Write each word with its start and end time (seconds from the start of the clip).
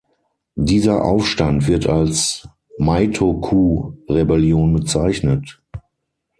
Dieser 0.55 1.05
Aufstand 1.05 1.67
wird 1.67 1.85
als 1.85 2.49
Meitoku-Rebellion 2.79 4.73
bezeichnet. 4.73 5.61